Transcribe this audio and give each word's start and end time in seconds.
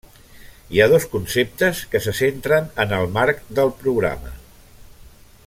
Hi 0.75 0.79
ha 0.81 0.87
dos 0.93 1.05
conceptes 1.11 1.83
que 1.91 2.01
se 2.07 2.15
centren 2.21 2.73
en 2.85 2.97
el 3.01 3.07
marc 3.19 3.45
del 3.61 3.75
programa. 3.85 4.35